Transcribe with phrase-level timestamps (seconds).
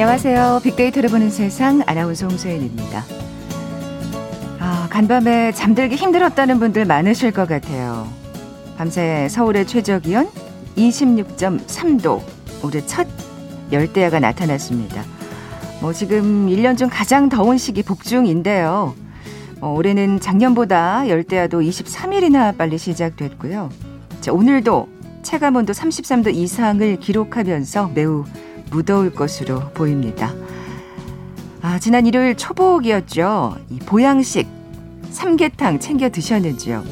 [0.00, 0.60] 안녕하세요.
[0.62, 3.02] 빅데이터를 보는 세상 아나운서 홍소연입니다.
[4.60, 8.06] 아, 간밤에 잠들기 힘들었다는 분들 많으실 것 같아요.
[8.76, 10.28] 밤새 서울의 최저 기온
[10.76, 12.22] 26.3도.
[12.62, 13.08] 올해 첫
[13.72, 15.02] 열대야가 나타났습니다.
[15.80, 18.94] 뭐 지금 1년 중 가장 더운 시기 복중인데요.
[19.60, 23.68] 어, 올해는 작년보다 열대야도 23일이나 빨리 시작됐고요.
[24.20, 24.86] 자, 오늘도
[25.24, 28.24] 체감온도 33도 이상을 기록하면서 매우
[28.70, 30.32] 무더울 것으로 보입니다.
[31.60, 33.56] 아, 지난 일요일 초복이었죠.
[33.70, 34.46] 이 보양식
[35.10, 36.84] 삼계탕 챙겨 드셨는지요?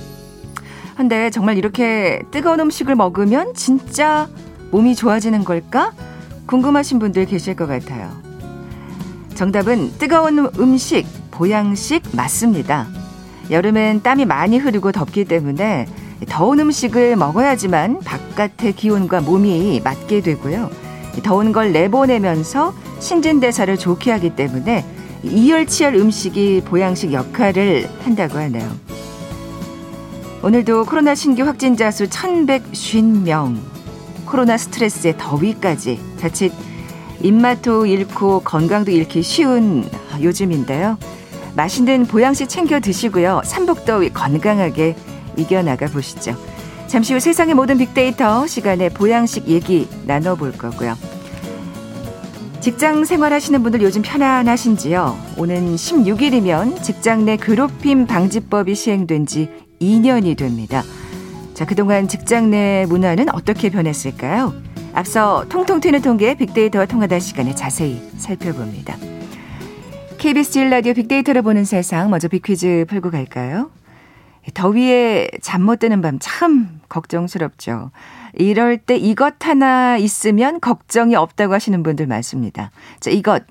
[0.97, 4.29] 근데 정말 이렇게 뜨거운 음식을 먹으면 진짜
[4.71, 5.93] 몸이 좋아지는 걸까?
[6.47, 8.11] 궁금하신 분들 계실 것 같아요.
[9.35, 12.87] 정답은 뜨거운 음식, 보양식 맞습니다.
[13.51, 15.87] 여름엔 땀이 많이 흐르고 덥기 때문에
[16.29, 20.71] 더운 음식을 먹어야지만 바깥의 기온과 몸이 맞게 되고요.
[21.23, 24.85] 더운 걸 내보내면서 신진대사를 좋게 하기 때문에
[25.23, 28.69] 이열치열 음식이 보양식 역할을 한다고 하네요.
[30.43, 33.57] 오늘도 코로나 신규 확진자 수 1150명,
[34.27, 36.53] 코로나 스트레스에 더위까지 자칫
[37.21, 39.89] 입맛도 잃고 건강도 잃기 쉬운
[40.21, 40.99] 요즘인데요.
[41.57, 43.41] 맛있는 보양식 챙겨 드시고요.
[43.45, 44.95] 삼복더위 건강하게
[45.37, 46.37] 이겨나가 보시죠.
[46.87, 50.97] 잠시 후 세상의 모든 빅데이터 시간에 보양식 얘기 나눠볼 거고요.
[52.61, 55.17] 직장 생활하시는 분들 요즘 편안하신지요?
[55.37, 60.83] 오는 16일이면 직장 내 괴롭힘 방지법이 시행된 지 2년이 됩니다.
[61.55, 64.53] 자, 그동안 직장 내 문화는 어떻게 변했을까요?
[64.95, 68.97] 앞서 통통 튀는 통계 빅데이터와 통하다 시간에 자세히 살펴봅니다.
[70.19, 73.71] KBS 1라디오 빅데이터를 보는 세상 먼저 빅퀴즈 풀고 갈까요?
[74.55, 77.91] 더위에 잠 못 드는 밤 참 걱정스럽죠.
[78.35, 82.71] 이럴 때 이것 하나 있으면 걱정이 없다고 하시는 분들 많습니다.
[83.01, 83.45] 자, 이것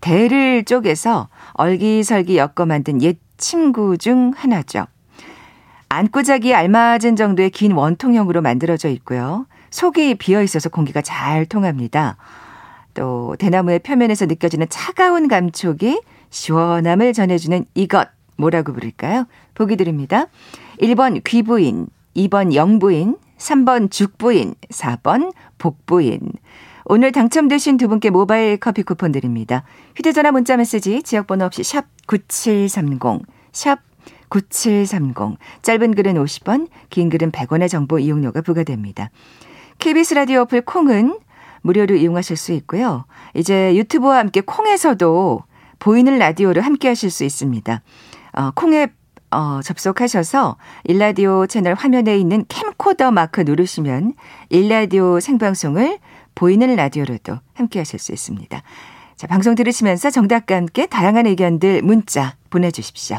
[0.00, 4.86] 대를 쪼개서 얼기설기 엮어 만든 옛 침구 중 하나죠.
[5.88, 9.46] 안고 자기에 알맞은 정도의 긴 원통형으로 만들어져 있고요.
[9.70, 12.16] 속이 비어 있어서 공기가 잘 통합니다.
[12.94, 19.26] 또 대나무의 표면에서 느껴지는 차가운 감촉이 시원함을 전해주는 이것 뭐라고 부를까요?
[19.56, 20.26] 보기 드립니다.
[20.80, 26.20] 1번 귀부인, 2번 영부인, 3번 죽부인, 4번 복부인.
[26.84, 29.64] 오늘 당첨되신 두 분께 모바일 커피 쿠폰 드립니다.
[29.96, 33.80] 휴대전화 문자 메시지 지역번호 없이 샵 9730, 샵
[34.28, 35.38] 9730.
[35.62, 39.10] 짧은 글은 50원, 긴 글은 100원의 정보 이용료가 부과됩니다.
[39.78, 41.18] KBS 라디오 어플 콩은
[41.62, 43.04] 무료로 이용하실 수 있고요.
[43.34, 45.42] 이제 유튜브와 함께 콩에서도
[45.78, 47.82] 보이는 라디오를 함께 하실 수 있습니다.
[48.34, 48.92] 어, 콩앱
[49.30, 54.14] 어, 접속하셔서 일라디오 채널 화면에 있는 캠코더 마크 누르시면
[54.50, 55.98] 일라디오 생방송을
[56.34, 58.62] 보이는 라디오로도 함께 하실 수 있습니다.
[59.16, 63.18] 자, 방송 들으시면서 정답과 함께 다양한 의견들 문자 보내주십시오.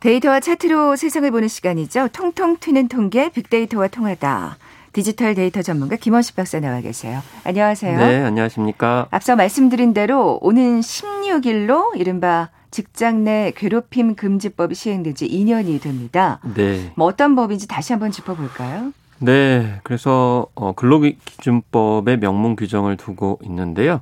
[0.00, 2.08] 데이터와 차트로 세상을 보는 시간이죠.
[2.12, 4.56] 통통 튀는 통계 빅데이터와 통하다.
[4.92, 7.20] 디지털 데이터 전문가 김원식 박사 나와 계세요.
[7.44, 7.98] 안녕하세요.
[7.98, 9.08] 네, 안녕하십니까.
[9.10, 16.40] 앞서 말씀드린 대로 오는 16일로 이른바 직장 내 괴롭힘 금지법이 시행된 지 2년이 됩니다.
[16.54, 16.92] 네.
[16.94, 18.92] 뭐 어떤 법인지 다시 한번 짚어볼까요?
[19.20, 24.00] 네, 그래서 어, 근로기준법의 명문 규정을 두고 있는데요.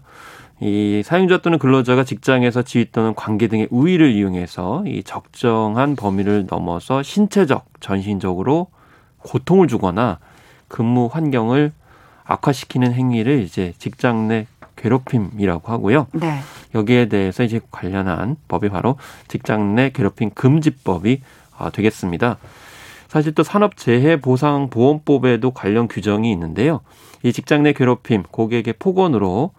[0.61, 7.03] 이 사용자 또는 근로자가 직장에서 지위 또는 관계 등의 우위를 이용해서 이 적정한 범위를 넘어서
[7.03, 8.69] 신체적, 전신적으로
[9.19, 10.19] 고통을 주거나
[10.69, 11.73] 근무 환경을
[12.25, 16.07] 악화시키는 행위를 이제 직장 내 괴롭힘이라고 하고요.
[16.13, 16.41] 네.
[16.75, 18.97] 여기에 대해서 이제 관련한 법이 바로
[19.29, 21.21] 직장 내 괴롭힘 금지법이
[21.59, 22.37] 아, 되겠습니다.
[23.09, 26.81] 사실 또 산업재해보상보험법에도 관련 규정이 있는데요.
[27.23, 29.53] 이 직장 내 괴롭힘, 고객의 폭언으로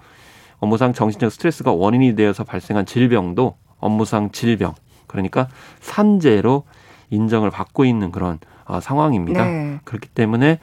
[0.60, 4.74] 업무상 정신적 스트레스가 원인이 되어서 발생한 질병도 업무상 질병
[5.08, 5.48] 그러니까
[5.80, 6.64] 산재로
[7.10, 9.46] 인정을 받고 있는 그런 어, 상황입니다.
[9.46, 9.80] 네.
[9.86, 10.60] 그렇기 때문에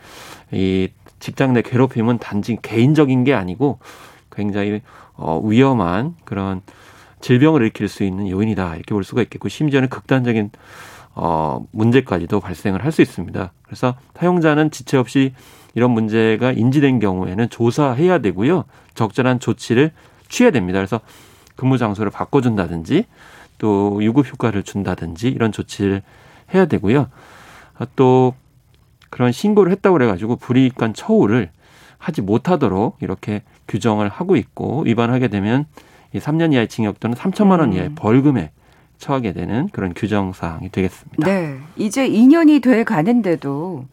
[0.53, 0.89] 이
[1.21, 3.79] 직장 내 괴롭힘은 단지 개인적인 게 아니고
[4.31, 4.83] 굉장히
[5.15, 6.61] 어, 위험한 그런
[7.21, 10.51] 질병을 일으킬 수 있는 요인이다 이렇게 볼 수가 있겠고 심지어는 극단적인
[11.15, 13.53] 어, 문제까지도 발생을 할 수 있습니다.
[13.63, 15.33] 그래서 사용자는 지체 없이
[15.75, 18.65] 이런 문제가 인지된 경우에는 조사해야 되고요.
[18.95, 19.93] 적절한 조치를
[20.29, 20.79] 취해야 됩니다.
[20.79, 21.01] 그래서
[21.57, 23.07] 근무 장소를 바꿔준다든지
[23.59, 26.03] 또 유급 휴가를 준다든지 이런 조치를
[26.53, 27.09] 해야 되고요.
[27.79, 28.35] 아, 또
[29.11, 31.51] 그런 신고를 했다고 그래가지고 불이익한 처우를
[31.99, 35.67] 하지 못하도록 이렇게 규정을 하고 있고 위반하게 되면
[36.13, 37.95] 이 3년 이하의 징역 또는 3천만 원 이하의 음.
[37.95, 38.51] 벌금에
[38.99, 41.27] 처하게 되는 그런 규정 사항이 되겠습니다.
[41.27, 41.59] 네.
[41.77, 43.87] 이제 2년이 돼 가는데도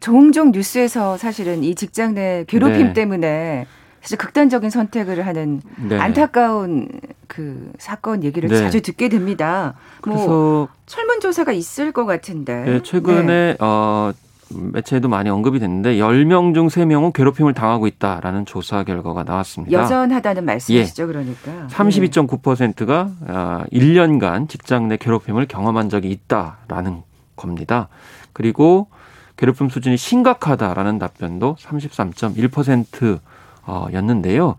[0.00, 2.92] 종종 뉴스에서 사실은 이 직장 내 괴롭힘 네.
[2.92, 3.66] 때문에
[4.02, 5.96] 사실 극단적인 선택을 하는 네.
[5.96, 6.88] 안타까운
[7.28, 8.58] 그 사건 얘기를 네.
[8.58, 9.74] 자주 듣게 됩니다.
[10.04, 12.64] 뭐 그래서 뭐 설문조사가 있을 것 같은데.
[12.64, 13.56] 네, 최근에 네.
[13.60, 14.12] 어
[14.50, 19.80] 매체에도 많이 언급이 됐는데 10명 중 3명은 괴롭힘을 당하고 있다라는 조사 결과가 나왔습니다.
[19.80, 21.06] 여전하다는 말씀이시죠, 예.
[21.06, 21.66] 그러니까.
[21.68, 27.02] 32.9%가 아, 1년간 직장 내 괴롭힘을 경험한 적이 있다라는
[27.36, 27.88] 겁니다.
[28.32, 28.88] 그리고
[29.36, 33.20] 괴롭힘 수준이 심각하다라는 답변도 33.1%
[33.66, 34.56] 어, 였는데요.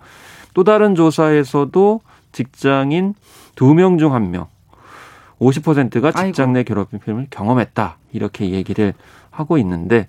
[0.53, 2.01] 또 다른 조사에서도
[2.31, 3.13] 직장인
[3.55, 4.47] 2명 중 1명
[5.39, 7.97] 50%가 직장 내 괴롭힘을 경험했다.
[8.13, 8.93] 이렇게 얘기를
[9.29, 10.07] 하고 있는데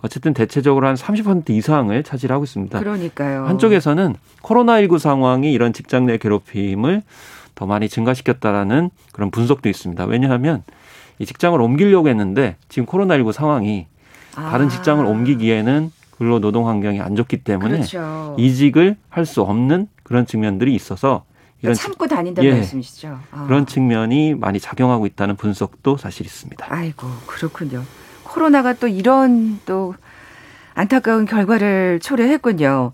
[0.00, 2.78] 어쨌든 대체적으로 한 30% 이상을 차지하고 있습니다.
[2.78, 3.46] 그러니까요.
[3.46, 7.02] 한쪽에서는 코로나19 상황이 이런 직장 내 괴롭힘을
[7.54, 10.04] 더 많이 증가시켰다라는 그런 분석도 있습니다.
[10.06, 10.64] 왜냐하면
[11.18, 13.86] 이 직장을 옮기려고 했는데 지금 코로나19 상황이
[14.34, 14.50] 아.
[14.50, 18.36] 다른 직장을 옮기기에는 근로 노동 환경이 안 좋기 때문에 그렇죠.
[18.38, 21.24] 이직을 할 수 없는 그런 측면들이 있어서
[21.62, 23.18] 이런 참고 다닌다는 예, 말씀이시죠.
[23.32, 23.44] 아.
[23.46, 26.64] 그런 측면이 많이 작용하고 있다는 분석도 사실 있습니다.
[26.68, 27.82] 아이고 그렇군요.
[28.22, 29.94] 코로나가 또 이런 또
[30.74, 32.92] 안타까운 결과를 초래했군요.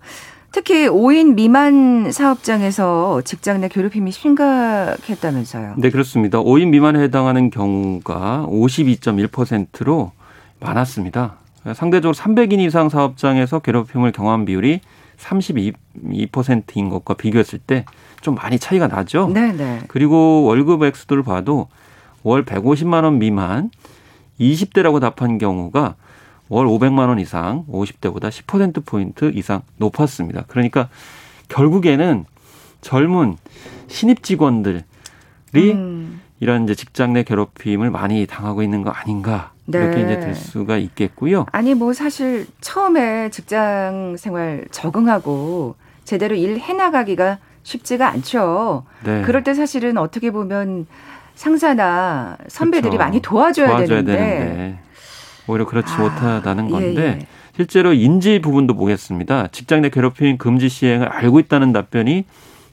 [0.51, 5.75] 특히 5인 미만 사업장에서 직장 내 괴롭힘이 심각했다면서요.
[5.77, 6.39] 네, 그렇습니다.
[6.39, 10.11] 5인 미만에 해당하는 경우가 52.1%로
[10.59, 11.38] 많았습니다.
[11.73, 14.81] 상대적으로 300인 이상 사업장에서 괴롭힘을 경험한 비율이
[15.17, 17.85] 32%인 것과 비교했을 때
[18.21, 19.29] 좀 많이 차이가 나죠.
[19.29, 19.53] 네네.
[19.53, 19.81] 네.
[19.87, 21.67] 그리고 월급 액수들을 봐도
[22.23, 23.71] 월 150만 원 미만
[24.39, 25.95] 20대라고 답한 경우가
[26.49, 30.45] 월 500만 원 이상 50대보다 10% 포인트 이상 높았습니다.
[30.47, 30.89] 그러니까
[31.47, 32.25] 결국에는
[32.81, 33.37] 젊은
[33.87, 34.83] 신입 직원들이
[35.55, 36.21] 음.
[36.39, 39.79] 이런 이제 직장 내 괴롭힘을 많이 당하고 있는 거 아닌가 네.
[39.79, 41.45] 이렇게 이제 될 수가 있겠고요.
[41.51, 48.83] 아니 뭐 사실 처음에 직장 생활 적응하고 제대로 일 해나가기가 쉽지가 않죠.
[49.03, 49.21] 네.
[49.21, 50.87] 그럴 때 사실은 어떻게 보면
[51.35, 52.97] 상사나 선배들이 그렇죠.
[52.97, 54.17] 많이 도와줘야, 도와줘야 되는데.
[54.17, 54.79] 되는데.
[55.47, 57.27] 오히려 그렇지 아, 못하다는 예, 건데 예, 예.
[57.55, 59.47] 실제로 인지 부분도 보겠습니다.
[59.51, 62.25] 직장 내 괴롭힘 금지 시행을 알고 있다는 답변이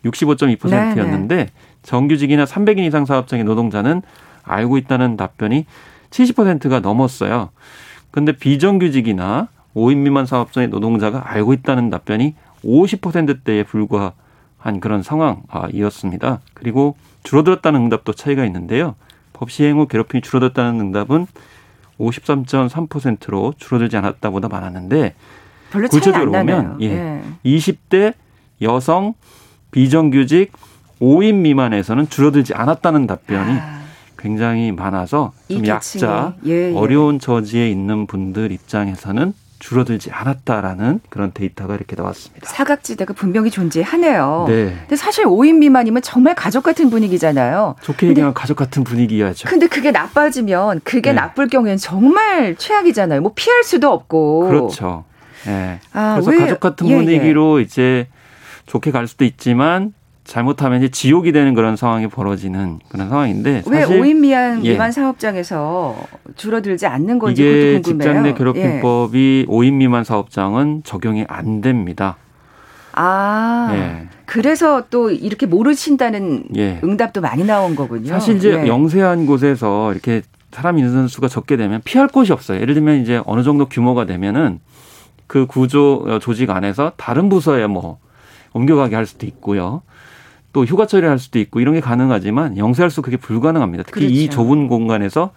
[0.05, 1.51] 65.2%였는데 네 네.
[1.83, 4.03] 정규직이나 300인 이상 사업장의 노동자는
[4.45, 5.67] 알고 있다는 답변이
[6.11, 7.51] 70%가 넘었어요.
[8.11, 16.41] 근데 비정규직이나 5인 미만 사업장의 노동자가 알고 있다는 답변이 50%대에 불과한 그런 상황이었습니다.
[16.55, 18.95] 그리고 줄어들었다는 응답도 차이가 있는데요.
[19.33, 21.27] 법 시행 후 괴롭힘이 줄어들었다는 응답은
[22.01, 25.15] 53.3%로 줄어들지 않았다보다 많았는데
[25.91, 27.23] 구체적으로 보면 예, 예.
[27.45, 28.15] 20대
[28.63, 29.15] 여성
[29.71, 30.53] 비정규직
[31.01, 33.86] 5인 미만에서는 줄어들지 않았다는 답변이 아.
[34.19, 36.75] 굉장히 많아서 좀 약자, 예, 예.
[36.75, 42.47] 어려운 처지에 있는 분들 입장에서는 줄어들지 않았다라는 그런 데이터가 이렇게 나왔습니다.
[42.47, 44.45] 사각지대가 분명히 존재하네요.
[44.49, 44.77] 네.
[44.81, 47.77] 근데 사실 5인 미만이면 정말 가족 같은 분위기잖아요.
[47.81, 49.49] 좋게 얘기하면 가족 같은 분위기야죠.
[49.49, 51.17] 근데 그게 나빠지면 그게 네.
[51.17, 53.23] 나쁠 경우에는 정말 최악이잖아요.
[53.23, 54.49] 뭐 피할 수도 없고.
[54.49, 55.05] 그렇죠.
[55.47, 55.81] 네.
[55.93, 56.39] 아, 그래서 왜?
[56.39, 56.97] 가족 같은 예, 예.
[56.97, 57.63] 분위기로 예.
[57.63, 58.09] 이제
[58.67, 59.95] 좋게 갈 수도 있지만
[60.27, 64.73] 잘못하면 이제 지옥이 되는 그런 상황이 벌어지는 그런 상황인데 왜 5인 미만 예.
[64.73, 65.97] 미만 사업장에서
[66.35, 69.53] 줄어들지 않는 건지 이게 직장 내 괴롭힘법이 예.
[69.53, 72.17] 5인 미만 사업장은 적용이 안 됩니다.
[72.93, 74.09] 아, 예.
[74.25, 76.81] 그래서 또 이렇게 모르신다는 예.
[76.83, 78.09] 응답도 많이 나온 거군요.
[78.09, 78.67] 사실 이제 예.
[78.67, 82.61] 영세한 곳에서 이렇게 사람 인원 수가 적게 되면 피할 곳이 없어요.
[82.61, 84.59] 예를 들면 이제 어느 정도 규모가 되면은
[85.27, 87.99] 그 구조 어, 조직 안에서 다른 부서에 뭐
[88.55, 89.83] 옮겨가게 할 수도 있고요.
[90.57, 93.85] 또 휴가 처리를 할 수도 있고 이런 게 가능하지만 영세할 수 그게 불가능합니다.
[93.85, 94.15] 특히 그렇죠.
[94.15, 95.33] 이 좁은 공간에서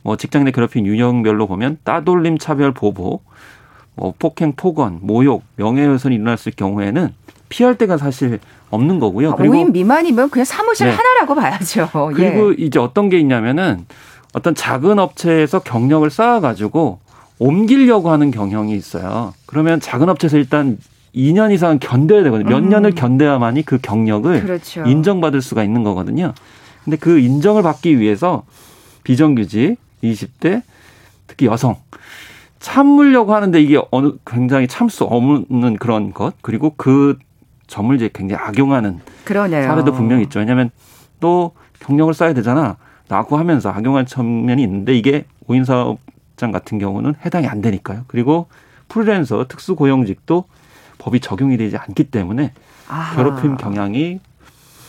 [0.00, 3.26] 뭐 직장 내 괴롭힘 유형별로 보면 따돌림, 차별, 보복,
[3.96, 7.12] 뭐 폭행, 폭언, 모욕, 명예훼손이 일어났을 경우에는
[7.50, 8.38] 피할 데가 사실
[8.70, 9.32] 없는 거고요.
[9.32, 10.94] 아, 그리고 5인 미만이면 그냥 사무실 네.
[10.94, 11.90] 하나라고 봐야죠.
[12.16, 12.54] 그리고 예.
[12.56, 13.84] 이제 어떤 게 있냐면은
[14.32, 17.00] 어떤 작은 업체에서 경력을 쌓아가지고
[17.38, 19.34] 옮기려고 하는 경향이 있어요.
[19.44, 20.78] 그러면 작은 업체에서 일단
[21.16, 22.48] 2년 이상 견뎌야 되거든요.
[22.48, 22.68] 몇 음.
[22.68, 24.84] 년을 견뎌야만이 그 경력을 그렇죠.
[24.84, 26.34] 인정받을 수가 있는 거거든요.
[26.84, 28.44] 근데 그 인정을 받기 위해서
[29.02, 30.62] 비정규직 20대
[31.26, 31.76] 특히 여성
[32.58, 37.18] 참으려고 하는데 이게 어느 굉장히 참 수 없는 그런 것 그리고 그
[37.66, 39.66] 점을 이제 굉장히 악용하는 그러네요.
[39.66, 40.38] 사례도 분명히 있죠.
[40.38, 40.70] 왜냐하면
[41.18, 42.76] 또 경력을 쌓아야 되잖아.
[43.08, 48.02] 라고 하면서 악용한 측면이 있는데 이게 5인 사업장 같은 경우는 해당이 안 되니까요.
[48.08, 48.48] 그리고
[48.88, 50.44] 프리랜서 특수고용직도
[50.98, 52.52] 법이 적용이 되지 않기 때문에
[52.88, 53.16] 아하.
[53.16, 54.20] 괴롭힘 경향이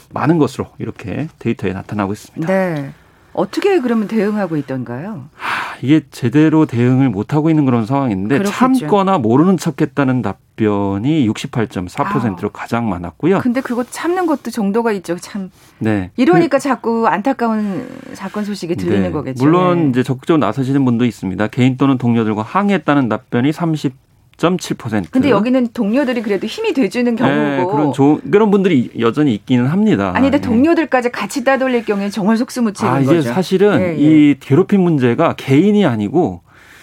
[0.10, 2.48] 많은 것으로 이렇게 데이터에 나타나고 있습니다.
[2.48, 2.94] 네.
[3.34, 5.26] 어떻게 그러면 대응하고 있던가요?
[5.36, 8.52] 하, 이게 제대로 대응을 못 하고 있는 그런 상황인데 그렇겠죠.
[8.52, 12.52] 참거나 모르는 척했다는 답변이 68.4%로 아.
[12.52, 13.40] 가장 많았고요.
[13.42, 15.18] 근데 그거 참는 것도 정도가 있죠.
[15.18, 15.52] 참.
[15.78, 16.10] 네.
[16.18, 19.12] 이러니까 그, 자꾸 안타까운 사건 소식이 들리는 네.
[19.12, 19.44] 거겠죠.
[19.44, 19.90] 물론 네.
[19.90, 21.46] 이제 적극적으로 나서시는 분도 있습니다.
[21.48, 24.07] 개인 또는 동료들과 항의했다는 답변이 30
[24.38, 25.06] 10.7%.
[25.12, 27.72] 근데 여기는 동료들이 그래도 힘이 돼주는 네, 경우고.
[27.72, 30.12] 네, 그런 조, 그런 분들이 여전히 있기는 합니다.
[30.16, 30.48] 아니, 근데 네.
[30.48, 33.34] 동료들까지 같이 따돌릴 경우에 정말 속수무책인 아, 이제 거죠.
[33.34, 33.96] 사실은 예, 예.
[33.98, 36.42] 이 괴롭힘 문제가 개인이 아니고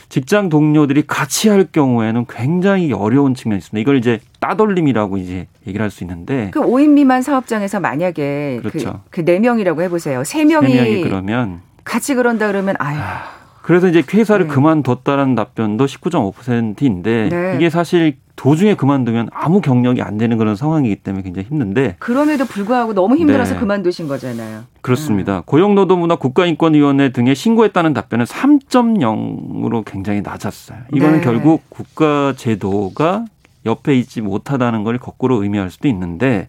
[0.08, 3.80] 직장 동료들이 같이 할 경우에는 굉장히 어려운 측면이 있습니다.
[3.80, 6.50] 이걸 이제 따돌림이라고 이제 얘기를 할 수 있는데.
[6.52, 9.00] 그 5인 미만 사업장에서 만약에 그렇죠.
[9.10, 10.22] 그, 그 4명이라고 해 보세요.
[10.22, 10.66] 3명이.
[10.66, 11.60] 3명이 그러면.
[11.84, 12.98] 같이 그런다 그러면 아유.
[13.00, 13.43] 아.
[13.64, 14.52] 그래서 이제 회사를 네.
[14.52, 17.54] 그만뒀다라는 답변도 19.5%인데 네.
[17.56, 22.92] 이게 사실 도중에 그만두면 아무 경력이 안 되는 그런 상황이기 때문에 굉장히 힘든데 그럼에도 불구하고
[22.92, 23.60] 너무 힘들어서 네.
[23.60, 24.64] 그만두신 거잖아요.
[24.82, 25.38] 그렇습니다.
[25.38, 25.42] 음.
[25.46, 30.80] 고용노동부나 국가인권위원회 등에 신고했다는 답변은 3.0으로 굉장히 낮았어요.
[30.92, 31.24] 이거는 네.
[31.24, 33.24] 결국 국가 제도가
[33.64, 36.48] 옆에 있지 못하다는 걸 거꾸로 의미할 수도 있는데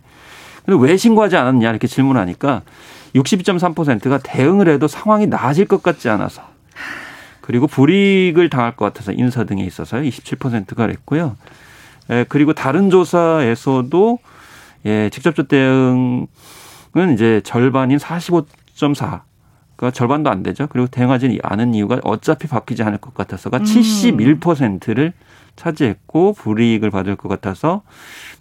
[0.66, 2.64] 근데 왜 신고하지 않았냐 이렇게 질문하니까
[3.16, 6.55] 62.3%가 대응을 해도 상황이 나아질 것 같지 않아서
[7.46, 11.38] 그리고 불이익을 당할 것 같아서 인사 등에 있어서 27%가 그랬고요.
[12.10, 14.18] 예, 그리고 다른 조사에서도
[14.88, 16.28] 예, 직접적 대응은
[17.14, 19.22] 이제 절반인 45.4.
[19.78, 20.68] 가 절반도 안 되죠.
[20.68, 23.64] 그리고 대응하지 않은 이유가 어차피 바뀌지 않을 것 같아서가 음.
[23.64, 25.14] 71%를
[25.56, 27.84] 차지했고 불이익을 받을 것 같아서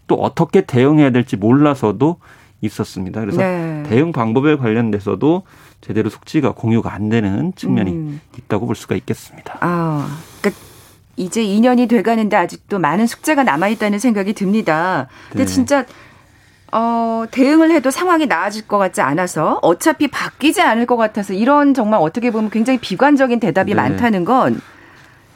[0.07, 2.21] 또 어떻게 대응해야 될지 몰라서도
[2.63, 3.21] 있었습니다.
[3.21, 3.83] 그래서 네.
[3.87, 5.43] 대응 방법에 관련돼서도
[5.85, 8.21] 제대로 숙지가 공유가 안 되는 측면이 음.
[8.39, 9.59] 있다고 볼 수가 있겠습니다.
[9.61, 10.63] 아, 그러니까
[11.17, 15.09] 이제 2년이 돼가는데 아직도 많은 숙제가 남아 있다는 생각이 듭니다.
[15.29, 15.53] 근데 네.
[15.53, 15.85] 진짜
[16.73, 22.01] 어, 대응을 해도 상황이 나아질 것 같지 않아서 어차피 바뀌지 않을 것 같아서 이런 정말
[22.01, 23.77] 어떻게 보면 굉장히 비관적인 대답이 네.
[23.77, 24.61] 많다는 건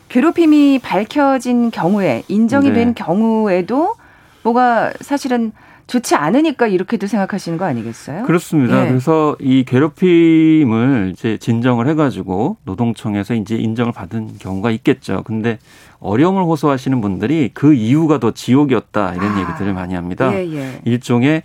[0.08, 2.74] 괴롭힘이 밝혀진 경우에 인정이 네.
[2.74, 3.96] 된 경우에도
[4.42, 5.52] 뭐가 사실은
[5.88, 8.22] 좋지 않으니까 이렇게도 생각하시는 거 아니겠어요?
[8.24, 8.84] 그렇습니다.
[8.84, 8.88] 예.
[8.88, 15.24] 그래서 이 괴롭힘을 이제 진정을 해가지고 노동청에서 이제 인정을 받은 경우가 있겠죠.
[15.24, 15.58] 근데
[15.98, 19.40] 어려움을 호소하시는 분들이 그 이유가 더 지옥이었다 이런 아.
[19.40, 20.32] 얘기들을 많이 합니다.
[20.32, 20.80] 예, 예.
[20.84, 21.42] 일종의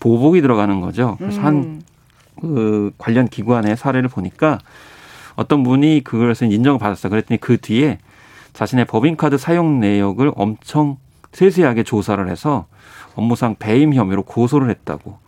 [0.00, 1.16] 보복이 들어가는 거죠.
[1.18, 1.44] 그래서 음.
[1.44, 1.82] 한
[2.42, 4.58] 그 관련 기관의 사례를 보니까
[5.36, 7.08] 어떤 분이 그것을 인정을 받았어.
[7.08, 7.98] 그랬더니 그 뒤에
[8.52, 10.96] 자신의 법인카드 사용 내역을 엄청
[11.32, 12.66] 세세하게 조사를 해서
[13.14, 15.18] 업무상 배임 혐의로 고소를 했다고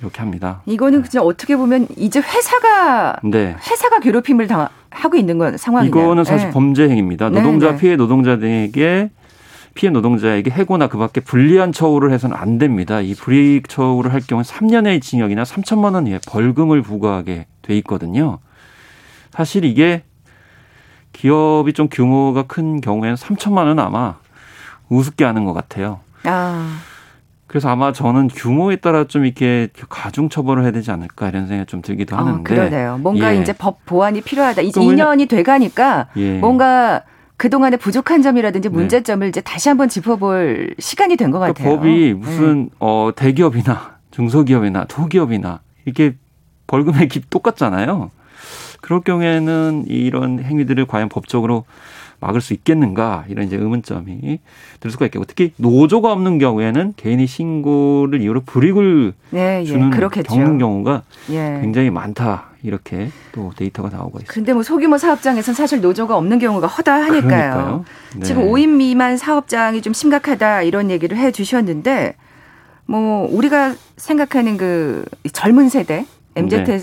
[0.00, 0.62] 이렇게 합니다.
[0.66, 3.56] 이거는 그냥 어떻게 보면 이제 회사가 네.
[3.58, 6.04] 회사가 괴롭힘을 당 하고 있는 건 상황이네요.
[6.04, 6.52] 이거는 사실 네.
[6.52, 7.30] 범죄 행위입니다.
[7.30, 7.76] 네, 노동자 네.
[7.78, 9.10] 피해 노동자 등에게
[9.74, 13.00] 피해 노동자에게 해고나 그밖에 불리한 처우를 해서는 안 됩니다.
[13.00, 18.38] 이 불이익 처우를 할 경우 3년의 징역이나 3천만 원 이하의 벌금을 부과하게 돼 있거든요.
[19.32, 20.04] 사실 이게
[21.12, 24.16] 기업이 좀 규모가 큰 경우에는 3천만 원 아마
[24.88, 26.00] 우습게 하는 것 같아요.
[26.24, 26.78] 아.
[27.46, 31.82] 그래서 아마 저는 규모에 따라 좀 이렇게 가중 처벌을 해야 되지 않을까 이런 생각이 좀
[31.82, 32.40] 들기도 아, 하는데.
[32.40, 32.98] 어, 그러네요.
[32.98, 33.40] 뭔가 예.
[33.40, 34.62] 이제 법 보완이 필요하다.
[34.62, 36.38] 이제 2년이 돼 가니까 예.
[36.38, 37.02] 뭔가
[37.36, 38.74] 그동안의 부족한 점이라든지 네.
[38.74, 39.28] 문제점을 네.
[39.28, 41.76] 이제 다시 한번 짚어볼 시간이 된것 그러니까 같아요.
[41.76, 42.70] 법이 무슨 네.
[42.80, 46.16] 어 대기업이나 중소기업이나 소기업이나 이게
[46.66, 48.10] 벌금액이 똑같잖아요.
[48.84, 51.64] 그럴 경우에는 이런 행위들을 과연 법적으로
[52.20, 54.40] 막을 수 있겠는가 이런 이제 의문점이
[54.80, 60.22] 들 수가 있겠고 특히 노조가 없는 경우에는 개인이 신고를 이유로 불이익을 네, 예, 주는 예,
[60.22, 61.60] 겪는 경우가 예.
[61.62, 64.34] 굉장히 많다 이렇게 또 데이터가 나오고 있습니다.
[64.34, 67.86] 근데 뭐 소규모 사업장에서는 사실 노조가 없는 경우가 허다하니까요.
[68.16, 68.22] 네.
[68.22, 72.16] 지금 5인 미만 사업장이 좀 심각하다 이런 얘기를 해 주셨는데
[72.84, 76.04] 뭐 우리가 생각하는 그 젊은 세대
[76.36, 76.80] MZ 네.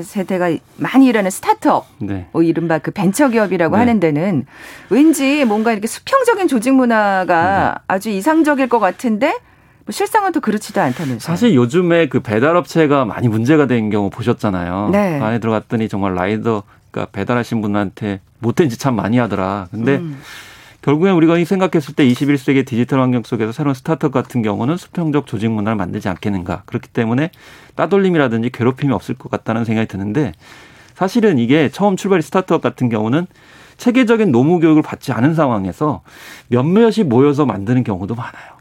[0.00, 2.26] 세대가 많이 일하는 스타트업, 네.
[2.32, 3.78] 뭐 이른바 그 벤처 기업이라고 네.
[3.80, 4.46] 하는 데는
[4.88, 7.84] 왠지 뭔가 이렇게 수평적인 조직 문화가 네.
[7.88, 9.28] 아주 이상적일 것 같은데
[9.84, 11.18] 뭐 실상은 또 그렇지도 않다면서요.
[11.18, 14.90] 사실 요즘에 그 배달업체가 많이 문제가 된 경우 보셨잖아요.
[14.92, 15.18] 네.
[15.18, 19.66] 그 안에 들어갔더니 정말 라이더, 그러니까 배달하신 분한테 못된 짓 참 많이 하더라.
[19.70, 20.20] 근데 음.
[20.82, 25.76] 결국엔 우리가 생각했을 때 21세기 디지털 환경 속에서 새로운 스타트업 같은 경우는 수평적 조직 문화를
[25.76, 26.64] 만들지 않겠는가.
[26.66, 27.30] 그렇기 때문에
[27.76, 30.32] 따돌림이라든지 괴롭힘이 없을 것 같다는 생각이 드는데
[30.94, 33.26] 사실은 이게 처음 출발이 스타트업 같은 경우는
[33.76, 36.02] 체계적인 노무 교육을 받지 않은 상황에서
[36.48, 38.52] 몇몇이 모여서 만드는 경우도 많아요.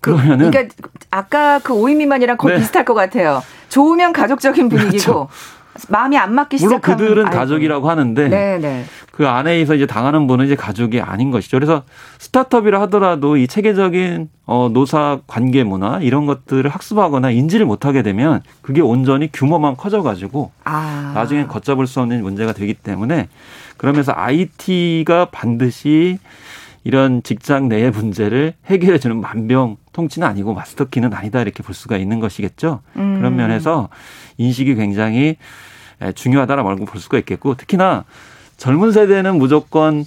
[0.00, 0.74] 그, 그러면은 그러니까
[1.10, 2.60] 아까 그 5인 미만이랑 거의 네.
[2.60, 3.42] 비슷할 것 같아요.
[3.68, 5.28] 좋으면 가족적인 분위기고 그렇죠.
[5.88, 7.38] 마음이 안 맞기 물론 시작하면 그들은 아이고.
[7.38, 8.84] 가족이라고 하는데 네, 네.
[9.10, 11.56] 그 안에서 이제 당하는 분은 이제 가족이 아닌 것이죠.
[11.56, 11.82] 그래서
[12.18, 18.80] 스타트업이라 하더라도 이 체계적인 어 노사 관계 문화 이런 것들을 학습하거나 인지를 못하게 되면 그게
[18.80, 21.12] 온전히 규모만 커져가지고 아.
[21.14, 23.28] 나중에 걷잡을 수 없는 문제가 되기 때문에
[23.76, 26.18] 그러면서 IT가 반드시
[26.84, 32.18] 이런 직장 내의 문제를 해결해 주는 만병 통치는 아니고 마스터키는 아니다 이렇게 볼 수가 있는
[32.18, 32.80] 것이겠죠.
[32.96, 33.18] 음.
[33.18, 33.88] 그런 면에서
[34.38, 35.36] 인식이 굉장히
[36.14, 38.04] 중요하다라고 볼 수가 있겠고 특히나
[38.56, 40.04] 젊은 세대는 무조건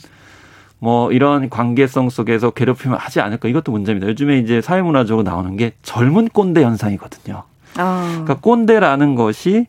[0.79, 4.08] 뭐 이런 관계성 속에서 괴롭힘을 하지 않을까 이것도 문제입니다.
[4.10, 7.44] 요즘에 이제 사회문화적으로 나오는 게 젊은 꼰대 현상이거든요.
[7.77, 8.08] 아.
[8.10, 9.67] 그러니까 꼰대라는 것이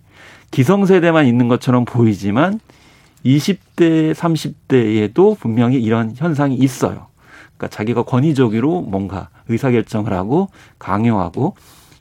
[0.50, 2.60] 기성세대만 있는 것처럼 보이지만
[3.24, 7.06] 20대, 30대에도 분명히 이런 현상이 있어요.
[7.56, 10.48] 그러니까 자기가 권위적으로 뭔가 의사결정을 하고
[10.78, 11.56] 강요하고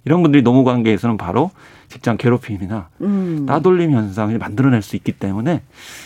[0.05, 1.51] 이런 분들이 노무 관계에서는 바로
[1.87, 3.45] 직장 괴롭힘이나 음.
[3.47, 5.61] 따돌림 현상을 만들어낼 수 있기 때문에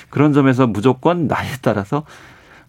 [0.10, 2.03] 그런 점에서 무조건 나이에 따라서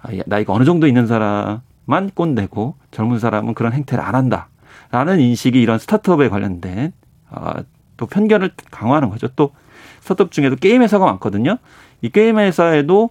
[0.02, 5.78] 아, 나이가 어느 정도 있는 사람만 꼰대고 젊은 사람은 그런 행태를 안 한다라는 인식이 이런
[5.78, 6.92] 스타트업에 관련된
[7.30, 7.62] 아,
[7.96, 9.28] 또 편견을 강화하는 거죠.
[9.36, 9.52] 또
[10.00, 11.58] 스타트업 중에도 게임 회사가 많거든요.
[12.02, 13.10] 이 게임 회사에도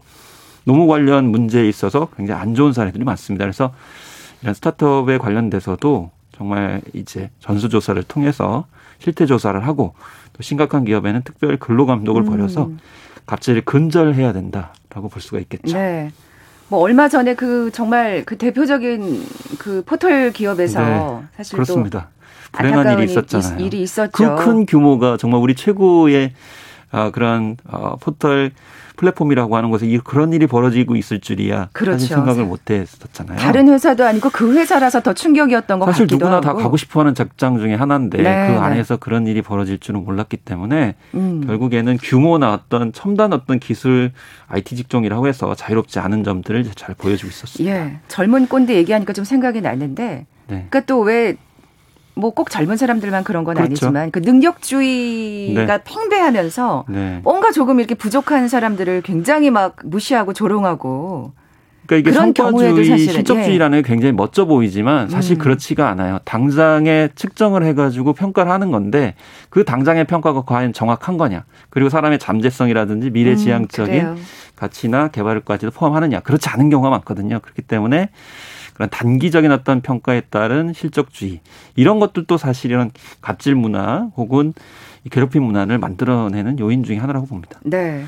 [0.66, 3.46] 노무 관련 문제에 있어서 굉장히 안 좋은 사례들이 많습니다.
[3.46, 3.74] 그래서
[4.42, 6.12] 이런 스타트업에 관련돼서도
[6.44, 8.66] 정말 이제 전수조사를 통해서
[8.98, 9.94] 실태 조사를 하고
[10.32, 12.80] 또 심각한 기업에는 특별 근로 감독을 벌여서 음.
[13.26, 15.78] 갑질을 근절해야 된다라고 볼 수가 있겠죠.
[15.78, 16.12] 네.
[16.70, 19.26] 뭐 얼마 전에 그 정말 그 대표적인
[19.60, 22.08] 그 포털 기업에서 네, 사실 그렇습니다.
[22.54, 23.60] 또 불행한 일이 있었잖아요.
[23.60, 24.12] 일- 일이 있었죠.
[24.12, 26.32] 그 큰 규모가 정말 우리 최고의
[26.92, 28.52] 아, 그런 어, 포털
[28.98, 32.00] 플랫폼이라고 하는 곳에 이- 그런 일이 벌어지고 있을 줄이야 그렇죠.
[32.00, 33.38] 사실 생각을 못했었잖아요.
[33.38, 36.46] 다른 회사도 아니고 그 회사라서 더 충격이었던 것 사실 같기도 누구나 하고.
[36.46, 38.58] 다 가고 싶어하는 직장 중에 하나인데 네, 그 네.
[38.58, 41.44] 안에서 그런 일이 벌어질 줄은 몰랐기 때문에 음.
[41.48, 44.12] 결국에는 규모나 어떤 첨단 어떤 기술
[44.50, 47.74] IT 직종이라고 해서 자유롭지 않은 점들을 잘 보여주고 있었습니다.
[47.74, 48.00] 예.
[48.10, 50.66] 젊은 꼰대 얘기하니까 좀 생각이 나는데 네.
[50.70, 51.38] 그러니까 또 왜
[52.20, 53.88] 뭐 꼭 젊은 사람들만 그런 건 그렇죠.
[53.88, 55.84] 아니지만 그 능력주의가 네.
[55.84, 57.20] 팽배하면서 네.
[57.24, 61.34] 뭔가 조금 이렇게 부족한 사람들을 굉장히 막 무시하고 조롱하고
[61.90, 63.12] 그러니까 이게 성과주의, 사실은, 예.
[63.12, 65.40] 실적주의라는 게 굉장히 멋져 보이지만 사실 음.
[65.40, 66.20] 그렇지가 않아요.
[66.24, 69.16] 당장에 측정을 해가지고 평가를 하는 건데
[69.50, 71.46] 그 당장의 평가가 과연 정확한 거냐.
[71.72, 74.18] 그리고 사람의 잠재성이라든지 미래지향적인 음.
[74.56, 77.40] 가치나 개발까지도 포함하는,냐 그렇지 않은 경우가 많거든요.
[77.40, 78.10] 그렇기 때문에
[78.80, 81.42] 그런 단기적인 어떤 평가에 따른 실적주의
[81.76, 84.54] 이런 것들도 사실 이런 갑질 문화 혹은
[85.04, 87.60] 이 괴롭힘 문화를 만들어내는 요인 중에 하나라고 봅니다.
[87.64, 88.06] 네.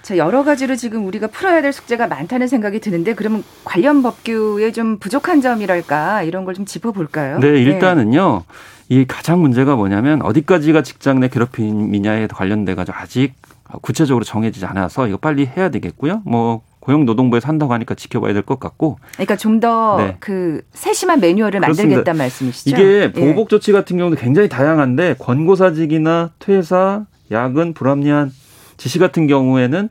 [0.00, 4.98] 자, 여러 가지로 지금 우리가 풀어야 될 숙제가 많다는 생각이 드는데 그러면 관련 법규에 좀
[4.98, 7.38] 부족한 점이랄까 이런 걸 좀 짚어볼까요?
[7.40, 8.44] 네, 일단은요.
[8.88, 13.34] 이 가장 문제가 뭐냐면 어디까지가 직장 내 괴롭힘이냐에 관련돼 가지고 아직
[13.82, 16.22] 구체적으로 정해지지 않아서 이거 빨리 해야 되겠고요.
[16.24, 20.16] 뭐 고용노동부에서 한다고 하니까 지켜봐야 될 것 같고 그러니까 좀더 네.
[20.20, 21.60] 그 세심한 매뉴얼을.
[21.60, 22.70] 만들겠다는 말씀이시죠?
[22.70, 23.12] 이게 예.
[23.12, 28.30] 보복 조치 같은 경우도 굉장히 다양한데 권고사직이나 퇴사, 야근, 불합리한
[28.76, 29.88] 지시 같은 경우에는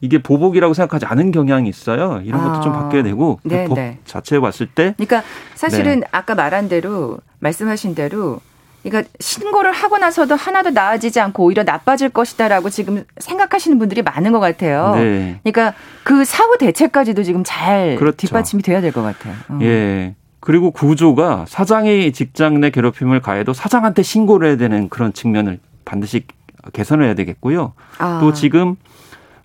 [0.00, 2.20] 이게 보복이라고 생각하지 않은 경향이 있어요.
[2.24, 2.82] 이런 것도 좀 아.
[2.82, 3.98] 바뀌어야 되고 그 네, 법 네.
[4.04, 5.22] 자체에 봤을 때 그러니까
[5.54, 6.06] 사실은 네.
[6.10, 8.40] 아까 말한 대로 말씀하신 대로
[8.82, 14.40] 그러니까 신고를 하고 나서도 하나도 나아지지 않고 오히려 나빠질 것이다라고 지금 생각하시는 분들이 많은 것
[14.40, 14.94] 같아요.
[14.96, 15.38] 네.
[15.44, 18.16] 그러니까 그 사후 대책까지도 지금 잘 그렇죠.
[18.16, 19.34] 뒷받침이 돼야 될 것 같아요.
[19.48, 19.58] 어.
[19.62, 20.14] 예.
[20.40, 26.24] 그리고 구조가 사장이 직장 내 괴롭힘을 가해도 사장한테 신고를 해야 되는 그런 측면을 반드시
[26.72, 27.74] 개선을 해야 되겠고요.
[27.98, 28.18] 아.
[28.20, 28.74] 또 지금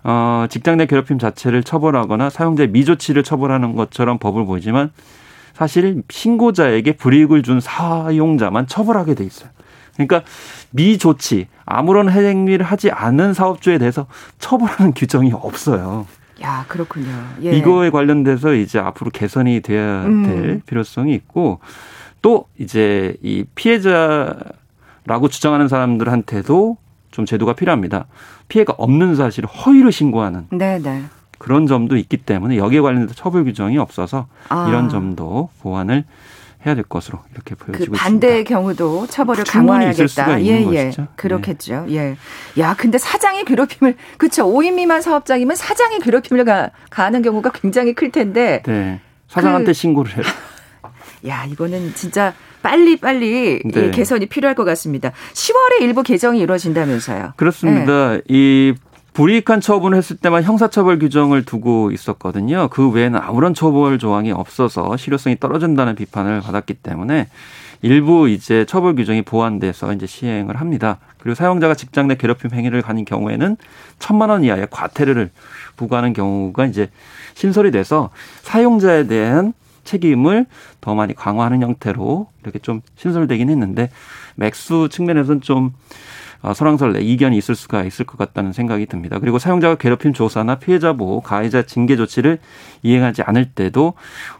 [0.03, 4.91] 어 직장 내 괴롭힘 자체를 처벌하거나 사용자의 미조치를 처벌하는 것처럼 법을 보이지만
[5.57, 9.49] 사실 신고자에게 불이익을 준 사용자만 처벌하게 돼 있어요.
[9.95, 10.21] 그러니까
[10.69, 14.05] 미조치 아무런 행위를 하지 않은 사업주에 대해서
[14.37, 16.05] 처벌하는 규정이 없어요.
[16.43, 17.07] 야 그렇군요.
[17.43, 17.57] 예.
[17.57, 20.23] 이거에 관련돼서 이제 앞으로 개선이 돼야 음.
[20.23, 21.59] 될 필요성이 있고
[22.21, 26.77] 또 이제 이 피해자라고 주장하는 사람들한테도
[27.09, 28.05] 좀 제도가 필요합니다.
[28.47, 31.05] 피해가 없는 사실을 허위로 신고하는 네네.
[31.37, 34.67] 그런 점도 있기 때문에 여기에 관련해서 처벌 규정이 없어서 아.
[34.69, 36.03] 이런 점도 보완을
[36.65, 38.49] 해야 될 것으로 이렇게 그 보여지고 반대의 있습니다.
[38.59, 40.41] 경우도 처벌을 강화해야겠다.
[40.41, 40.85] 예, 예.
[40.85, 41.01] 것이죠.
[41.03, 41.07] 네.
[41.15, 41.85] 그렇겠죠.
[41.89, 42.17] 예.
[42.57, 48.11] 야, 근데 사장이 괴롭힘을 그쵸 5인 미만 사업장이면 사장이 괴롭힘을 가, 가하는 경우가 굉장히 클
[48.11, 48.99] 텐데 네.
[49.29, 50.23] 사장한테 그- 신고를 해요.
[51.27, 53.91] 야, 이거는 진짜 빨리 빨리 네.
[53.91, 55.11] 개선이 필요할 것 같습니다.
[55.33, 57.33] 10월에 일부 개정이 이루어진다면서요.
[57.35, 58.13] 그렇습니다.
[58.13, 58.21] 네.
[58.27, 58.73] 이
[59.17, 62.67] 불이익한 처분을 했을 때만 형사처벌 규정을 두고 있었거든요.
[62.67, 67.27] 그 외에는 아무런 처벌 조항이 없어서 실효성이 떨어진다는 비판을 받았기 때문에
[67.81, 70.99] 일부 이제 처벌 규정이 보완돼서 이제 시행을 합니다.
[71.17, 73.57] 그리고 사용자가 직장 내 괴롭힘 행위를 가진 경우에는
[73.97, 75.31] 천만 원 이하의 과태료를
[75.77, 76.91] 부과하는 경우가 이제
[77.33, 78.11] 신설이 돼서
[78.43, 79.53] 사용자에 대한
[79.83, 80.45] 책임을
[80.79, 83.89] 더 많이 강화하는 형태로 이렇게 좀 신설되긴 했는데
[84.35, 89.19] 맥수 측면에서는 좀 어, 설왕설래 이견이 있을 수가 있을 것 같다는 생각이 듭니다.
[89.19, 92.39] 그리고 사용자가 괴롭힘 조사나 피해자 보호, 가해자 징계 조치를
[92.83, 93.93] 이행하지 않을 때도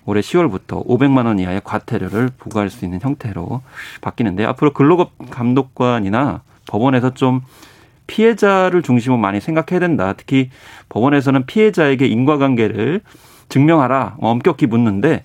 [0.06, 3.62] 올해 10월부터 500만 원 이하의 과태료를 부과할 수 있는 형태로
[4.02, 7.42] 바뀌는데 앞으로 근로급 감독관이나 법원에서 좀
[8.08, 10.14] 피해자를 중심으로 많이 생각해야 된다.
[10.16, 10.50] 특히
[10.90, 13.02] 법원에서는 피해자에게 인과관계를
[13.50, 15.24] 증명하라 엄격히 묻는데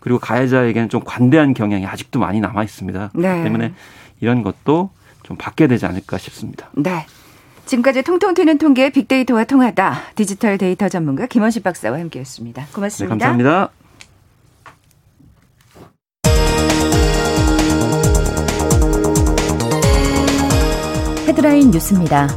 [0.00, 3.10] 그리고 가해자에게는 좀 관대한 경향이 아직도 많이 남아 있습니다.
[3.14, 3.44] 네.
[3.44, 3.72] 때문에
[4.20, 4.90] 이런 것도
[5.22, 6.70] 좀 바뀌어야 되지 않을까 싶습니다.
[6.74, 7.06] 네.
[7.64, 12.66] 지금까지 통통 튀는 통계 빅데이터와 통하다 디지털 데이터 전문가 김원식 박사와 함께했습니다.
[12.72, 13.14] 고맙습니다.
[13.14, 13.70] 네, 감사합니다.
[21.28, 22.28] 헤드라인 뉴스입니다.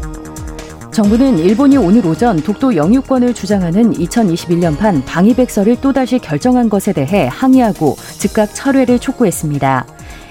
[0.92, 8.56] 정부는 일본이 오늘 오전 독도 영유권을 주장하는 2021년판 방위백서를 또다시 결정한 것에 대해 항의하고 즉각
[8.56, 9.86] 철회를 촉구했습니다.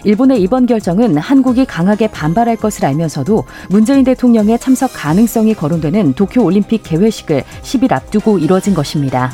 [0.04, 6.82] 일본의 이번 결정은 한국이 강하게 반발할 것을 알면서도 문재인 대통령의 참석 가능성이 거론되는 도쿄 올림픽
[6.82, 9.32] 개회식을 10일 앞두고 이뤄진 것입니다.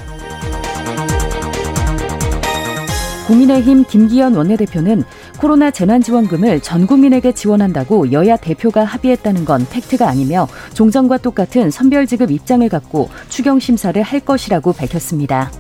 [3.27, 5.05] 국민의힘 김기현 원내대표는
[5.39, 12.69] 코로나 재난지원금을 전 국민에게 지원한다고 여야 대표가 합의했다는 건 팩트가 아니며 종전과 똑같은 선별지급 입장을
[12.69, 15.51] 갖고 추경심사를 할 것이라고 밝혔습니다.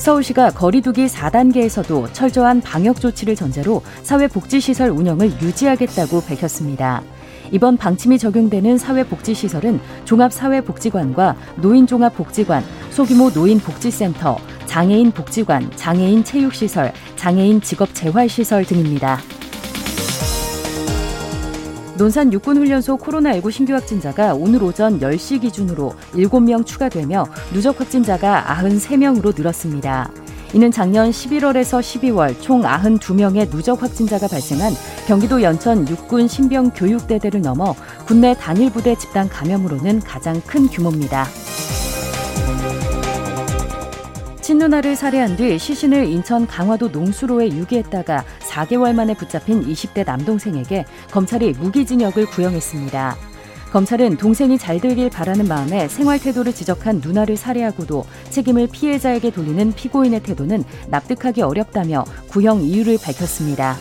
[0.00, 7.02] 서울시가 거리두기 4단계에서도 철저한 방역 조치를 전제로 사회복지시설 운영을 유지하겠다고 밝혔습니다.
[7.52, 19.18] 이번 방침이 적용되는 사회복지시설은 종합사회복지관과 노인종합복지관, 소규모 노인복지센터, 장애인 복지관, 장애인 체육시설, 장애인 직업재활시설 등입니다.
[22.00, 30.10] 논산 육군훈련소 코로나19 신규 확진자가 오늘 오전 10시 기준으로 7명 추가되며 누적 확진자가 93명으로 늘었습니다.
[30.54, 34.72] 이는 작년 11월에서 12월 총 92명의 누적 확진자가 발생한
[35.06, 37.74] 경기도 연천 육군 신병 교육대대를 넘어
[38.06, 41.26] 국내 단일 부대 집단 감염으로는 가장 큰 규모입니다.
[44.40, 52.26] 친누나를 살해한 뒤 시신을 인천 강화도 농수로에 유기했다가 4개월 만에 붙잡힌 20대 남동생에게 검찰이 무기징역을
[52.26, 53.16] 구형했습니다.
[53.72, 60.22] 검찰은 동생이 잘 되길 바라는 마음에 생활 태도를 지적한 누나를 살해하고도 책임을 피해자에게 돌리는 피고인의
[60.24, 63.76] 태도는 납득하기 어렵다며 구형 이유를 밝혔습니다.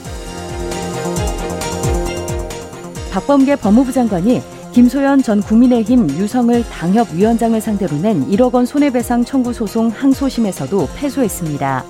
[3.11, 4.41] 박범계 법무부 장관이
[4.73, 11.85] 김소연 전 국민의힘 유성을 당협위원장을 상대로 낸 1억 원 손해배상 청구 소송 항소심에서도 패소했습니다.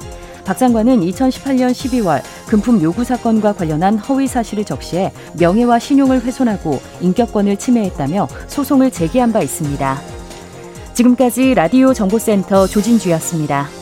[0.45, 7.57] 박 장관은 2018년 12월 금품 요구 사건과 관련한 허위 사실을 적시해 명예와 신용을 훼손하고 인격권을
[7.57, 9.99] 침해했다며 소송을 제기한 바 있습니다.
[10.93, 13.78] 지금까지 라디오 정보센터 조진주였습니다.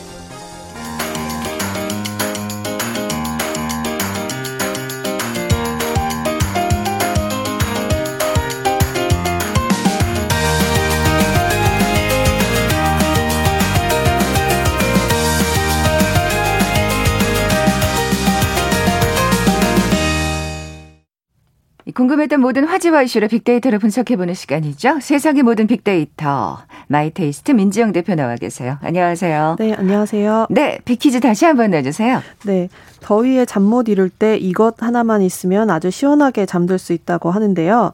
[22.08, 25.00] 궁금했던 모든 화제와 이슈를 빅데이터로 분석해보는 시간이죠.
[25.00, 26.58] 세상의 모든 빅데이터.
[26.86, 28.78] 마이테이스트 민지영 대표 나와 계세요.
[28.80, 29.56] 안녕하세요.
[29.58, 30.46] 네, 안녕하세요.
[30.48, 32.22] 네, 빅퀴즈 다시 한번 내주세요.
[32.46, 37.92] 네, 더위에 잠 못 이룰 때 이것 하나만 있으면 아주 시원하게 잠들 수 있다고 하는데요.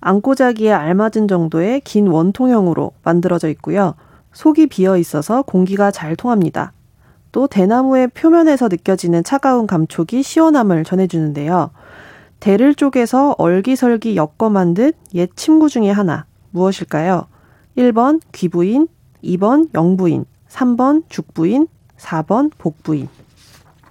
[0.00, 3.94] 안고 자기에 알맞은 정도의 긴 원통형으로 만들어져 있고요.
[4.32, 6.72] 속이 비어 있어서 공기가 잘 통합니다.
[7.30, 11.70] 또 대나무의 표면에서 느껴지는 차가운 감촉이 시원함을 전해주는데요.
[12.42, 17.28] 대를 쪼개서 얼기설기 엮어 만든 옛 침구 중의 하나 무엇일까요?
[17.78, 18.88] 1번 귀부인,
[19.22, 23.08] 2번 영부인, 3번 죽부인, 4번 복부인.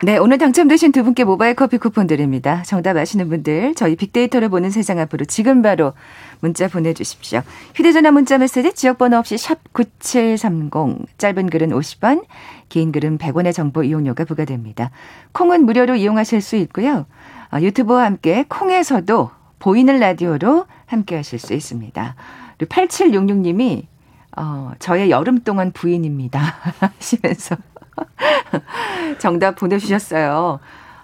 [0.03, 2.61] 네, 오늘 당첨되신 두 분께 모바일 커피 쿠폰 드립니다.
[2.65, 5.93] 정답 아시는 분들 저희 빅데이터를 보는 세상 앞으로 지금 바로
[6.41, 7.43] 문자 보내주십시오.
[7.75, 12.25] 휴대전화 문자 메시지 지역번호 없이 샵 9730, 짧은 글은 50원,
[12.67, 14.91] 긴 글은 100원의 정보 이용료가 부과됩니다.
[15.31, 17.05] 콩은 무료로 이용하실 수 있고요.
[17.51, 22.15] 아, 유튜브와 함께 콩에서도 보이는 라디오로 함께 하실 수 있습니다.
[22.57, 23.85] 8766님이
[24.37, 26.39] 어, 저의 여름 동안 부인입니다.
[26.79, 27.57] 하시면서
[29.19, 30.59] 정답 보내주셨어요.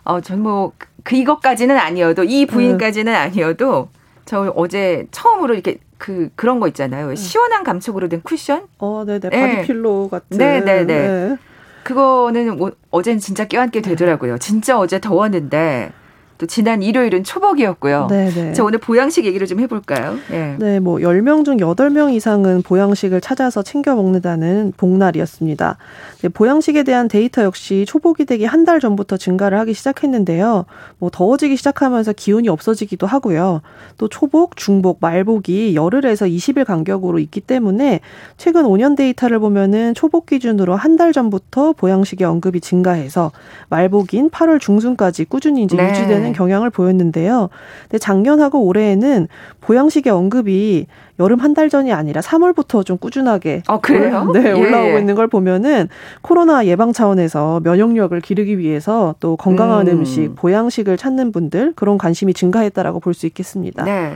[0.06, 0.72] 어, 전 뭐,
[1.04, 3.90] 그, 이것까지는 아니어도, 이 부인까지는 아니어도,
[4.26, 7.14] 저 어제 처음으로 이렇게 그, 그런 거 있잖아요.
[7.16, 8.68] 시원한 감촉으로 된 쿠션?
[8.78, 9.30] 어, 네네.
[9.30, 9.56] 네.
[9.56, 10.38] body pillow 같은.
[10.38, 10.86] 네네네.
[10.86, 11.38] 네.
[11.84, 14.38] 그거는 어, 어제는 진짜 껴안게 되더라고요.
[14.38, 15.92] 진짜 어제 더웠는데,
[16.38, 18.08] 또 지난 일요일은 초복이었고요.
[18.10, 18.54] 네네.
[18.54, 20.18] 자, 오늘 보양식 얘기를 좀 해볼까요?
[20.30, 20.56] 네.
[20.60, 25.78] 네, 뭐 10명 중 8명 이상은 보양식을 찾아서 챙겨 먹는다는 복날이었습니다.
[26.22, 30.66] 네, 보양식에 대한 데이터 역시 초복이 되기 한 달 전부터 증가를 하기 시작했는데요.
[30.98, 33.62] 뭐 더워지기 시작하면서 기운이 없어지기도 하고요.
[33.98, 38.02] 또 초복, 중복, 말복이 열흘에서 20일 간격으로 있기 때문에
[38.36, 43.32] 최근 5년 데이터를 보면은 초복 기준으로 한 달 전부터 보양식의 언급이 증가해서
[43.70, 45.92] 말복인 8월 중순까지 꾸준히 이제 네.
[45.92, 47.50] 유지되는 경향을 보였는데요.
[47.84, 49.28] 근데 작년하고 올해에는
[49.62, 50.88] 보양식의 언급이
[51.20, 54.30] 여름 한 달 전이 아니라 3월부터 좀 꾸준하게 어, 그래요?
[54.32, 54.52] 네, 예.
[54.52, 55.90] 올라오고 있는 걸 보면은
[56.22, 60.06] 코로나 예방 차원에서 면역력을 기르기 위해서 또 건강한 음.
[60.06, 63.84] 식 보양식을 찾는 분들 그런 관심이 증가했다라고 볼 수 있겠습니다.
[63.84, 64.14] 네.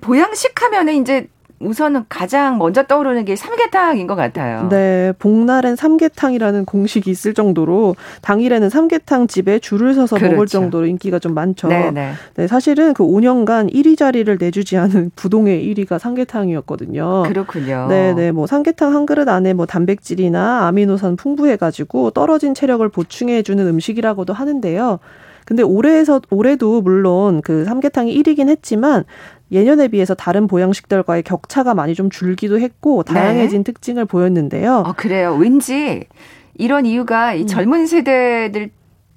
[0.00, 1.28] 보양식 하면은 이제
[1.60, 4.68] 우선은 가장 먼저 떠오르는 게 삼계탕인 것 같아요.
[4.68, 10.32] 네, 복날엔 삼계탕이라는 공식이 있을 정도로 당일에는 삼계탕 집에 줄을 서서 그렇죠.
[10.32, 11.68] 먹을 정도로 인기가 좀 많죠.
[11.68, 11.90] 네네.
[11.90, 12.12] 네.
[12.36, 17.24] 네, 사실은 그 5년간 1위 자리를 내주지 않은 부동의 1위가 삼계탕이었거든요.
[17.26, 17.86] 그렇군요.
[17.88, 24.32] 네, 네, 뭐 삼계탕 한 그릇 안에 뭐 단백질이나 아미노산 풍부해가지고 떨어진 체력을 보충해주는 음식이라고도
[24.32, 25.00] 하는데요.
[25.48, 29.04] 근데 올해에서 올해도 물론 그 삼계탕이 1위긴 했지만
[29.50, 33.72] 예년에 비해서 다른 보양식들과의 격차가 많이 좀 줄기도 했고 다양해진 네.
[33.72, 34.84] 특징을 보였는데요.
[34.86, 35.34] 아, 그래요.
[35.34, 36.06] 왠지
[36.54, 37.46] 이런 이유가 이 음.
[37.46, 38.70] 젊은 세대들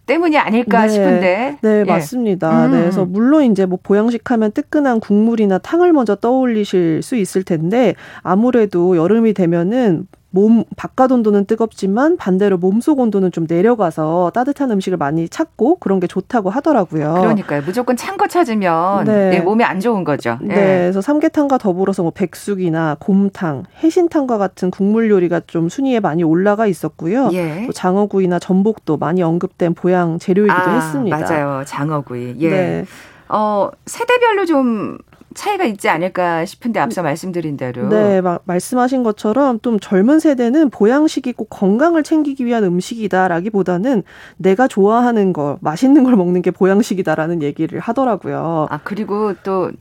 [0.05, 0.89] 때문이 아닐까 네.
[0.89, 1.57] 싶은데.
[1.61, 1.83] 네, 예.
[1.83, 2.67] 맞습니다.
[2.67, 2.71] 음.
[2.71, 7.95] 네, 그래서 물론 이제 뭐 보양식 하면 뜨끈한 국물이나 탕을 먼저 떠올리실 수 있을 텐데
[8.21, 15.27] 아무래도 여름이 되면은 몸 바깥 온도는 뜨겁지만 반대로 몸속 온도는 좀 내려가서 따뜻한 음식을 많이
[15.27, 17.13] 찾고 그런 게 좋다고 하더라고요.
[17.19, 17.61] 그러니까요.
[17.65, 19.29] 무조건 찬 거 찾으면 네.
[19.31, 20.37] 네, 몸에 안 좋은 거죠.
[20.41, 20.55] 네.
[20.55, 20.55] 네.
[20.55, 27.29] 그래서 삼계탕과 더불어서 뭐 백숙이나 곰탕, 해신탕과 같은 국물 요리가 좀 순위에 많이 올라가 있었고요.
[27.33, 27.65] 예.
[27.65, 31.17] 또 장어구이나 전복도 많이 언급된 보양 재료이기도 아, 했습니다.
[31.17, 31.63] 맞아요.
[31.65, 32.35] 장어구이.
[32.39, 32.49] 예.
[32.49, 32.85] 네.
[33.27, 34.97] 어, 세대별로 좀
[35.33, 37.87] 차이가 있지 않을까 싶은데 앞서 말씀드린 대로.
[37.89, 44.03] 네, 마, 말씀하신 것처럼 좀 젊은 세대는 보양식이 꼭 건강을 챙기기 위한 음식이다라기보다는
[44.37, 48.67] 내가 좋아하는 거, 맛있는 걸 먹는 게 보양식이다라는 얘기를 하더라고요.
[48.69, 49.71] 아, 그리고 또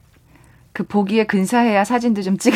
[0.72, 2.54] 그 보기에 근사해야 사진도 좀 찍,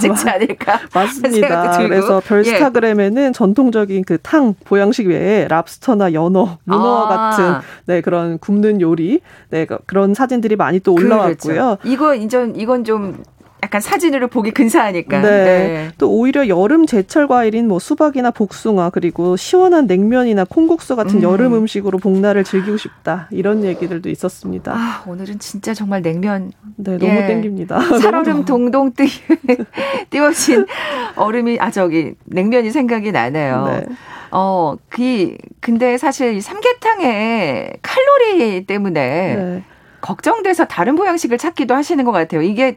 [0.00, 0.80] 찍지 않을까?
[0.92, 1.78] 맞습니다.
[1.78, 3.32] 그래서 별스타그램에는 예.
[3.32, 7.30] 전통적인 그 탕 보양식 외에 랍스터나 연어, 문어와 아.
[7.30, 7.54] 같은
[7.86, 11.54] 네 그런 굽는 요리, 네 그런 사진들이 많이 또 올라왔고요.
[11.54, 11.78] 그렇죠.
[11.84, 13.22] 이거 이전 이건 좀
[13.66, 15.20] 약간 사진으로 보기 근사하니까.
[15.22, 15.28] 네.
[15.28, 15.90] 네.
[15.98, 21.22] 또 오히려 여름 제철 과일인 뭐 수박이나 복숭아 그리고 시원한 냉면이나 콩국수 같은 음.
[21.22, 24.72] 여름 음식으로 복날을 즐기고 싶다 이런 얘기들도 있었습니다.
[24.72, 26.52] 아 오늘은 진짜 정말 냉면.
[26.76, 27.26] 네 너무 예.
[27.26, 27.80] 땡깁니다.
[27.98, 29.08] 살얼음 동동 띄
[30.10, 30.66] 띄워진
[31.16, 33.66] 얼음이 아 저기 냉면이 생각이 나네요.
[33.66, 33.96] 네.
[34.30, 39.64] 어, 그, 근데 사실 삼계탕의 칼로리 때문에 네.
[40.00, 42.42] 걱정돼서 다른 보양식을 찾기도 하시는 것 같아요.
[42.42, 42.76] 이게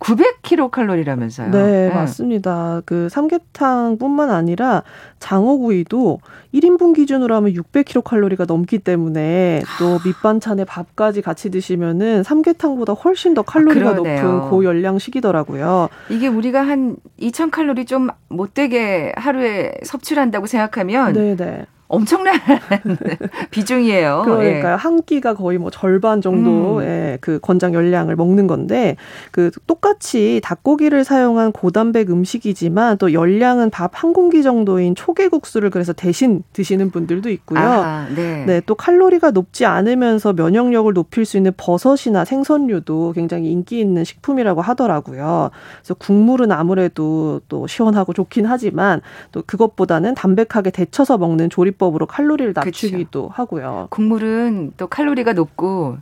[0.00, 1.50] 900kcal라면서요.
[1.50, 2.82] 네, 네, 맞습니다.
[2.84, 4.82] 그 삼계탕뿐만 아니라
[5.18, 6.20] 장어구이도
[6.54, 13.90] 1인분 기준으로 하면 600kcal가 넘기 때문에 또 밑반찬에 밥까지 같이 드시면은 삼계탕보다 훨씬 더 칼로리가
[13.90, 15.88] 아, 높은 고열량식이더라고요.
[16.08, 21.66] 이게 우리가 한 2000칼로리 좀 못되게 하루에 섭취를 한다고 생각하면 네네.
[21.90, 21.96] 네.
[21.96, 22.34] 엄청난
[23.50, 24.22] 비중이에요.
[24.24, 24.72] 그러니까요.
[24.72, 24.76] 예.
[24.76, 27.18] 한 끼가 거의 뭐 절반 정도의 음.
[27.20, 28.96] 그 권장 열량을 먹는 건데
[29.30, 36.42] 그 똑같이 닭고기를 사용한 고단백 음식이지만 또 열량은 밥 한 공기 정도인 초계국수를 그래서 대신
[36.54, 37.58] 드시는 분들도 있고요.
[37.58, 38.44] 아, 네.
[38.46, 38.62] 네.
[38.64, 45.50] 또 칼로리가 높지 않으면서 면역력을 높일 수 있는 버섯이나 생선류도 굉장히 인기 있는 식품이라고 하더라고요.
[45.80, 52.52] 그래서 국물은 아무래도 또 시원하고 좋긴 하지만 또 그것보다는 담백하게 데쳐서 먹는 조립 요리법으로 칼로리를
[52.54, 53.30] 낮추기도 그쵸.
[53.32, 53.86] 하고요.
[53.90, 55.96] 국물은 또 칼로리가 높고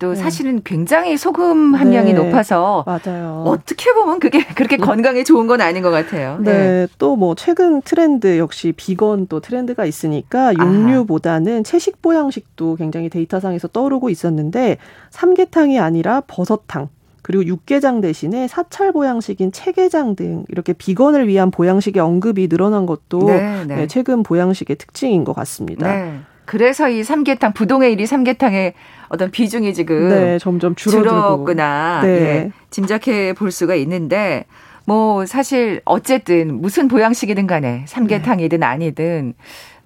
[0.00, 0.16] 또 네.
[0.16, 2.18] 사실은 굉장히 소금 함량이 네.
[2.18, 3.44] 높아서 맞아요.
[3.46, 6.38] 어떻게 보면 그게 그렇게 건강에 좋은 건 아닌 것 같아요.
[6.40, 6.52] 네.
[6.52, 6.86] 네.
[6.98, 14.10] 또 뭐 최근 트렌드 역시 비건 또 트렌드가 있으니까 육류보다는 채식 보양식도 굉장히 데이터상에서 떠오르고
[14.10, 14.78] 있었는데
[15.10, 16.88] 삼계탕이 아니라 버섯탕
[17.24, 23.64] 그리고 육개장 대신에 사찰 보양식인 체계장 등 이렇게 비건을 위한 보양식의 언급이 늘어난 것도 네,
[23.64, 23.76] 네.
[23.76, 25.90] 네, 최근 보양식의 특징인 것 같습니다.
[25.90, 26.18] 네.
[26.44, 28.74] 그래서 이 삼계탕 부동의 일이 삼계탕의
[29.08, 32.08] 어떤 비중이 지금 네, 점점 줄어들구나 네.
[32.08, 34.44] 예, 짐작해 볼 수가 있는데
[34.84, 38.66] 뭐 사실 어쨌든 무슨 보양식이든 간에 삼계탕이든 네.
[38.66, 39.32] 아니든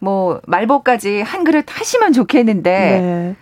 [0.00, 3.36] 뭐 말복까지 한 그릇 하시면 좋겠는데